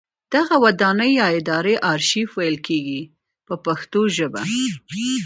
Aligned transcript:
دغه 0.33 0.55
ودانۍ 0.63 1.11
یا 1.19 1.27
ادارې 1.37 1.75
ارشیف 1.93 2.29
ویل 2.35 2.57
کیږي 2.67 3.01
په 3.47 3.53
پښتو 3.65 4.01
ژبه. 4.17 4.41